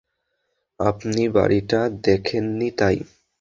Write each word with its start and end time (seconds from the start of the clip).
আপনি 0.79 1.23
বাড়িটা 1.29 1.79
দেখেননি, 2.05 2.67
তাই 2.71 2.97
না? 2.99 3.05